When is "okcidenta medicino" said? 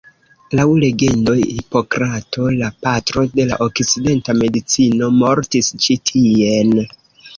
3.69-5.11